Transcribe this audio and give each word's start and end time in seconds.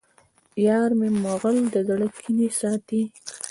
یارمی 0.65 1.09
مغل 1.25 1.57
د 1.73 1.75
زړه 1.87 2.07
کینې 2.21 2.49
ساتي 2.59 3.01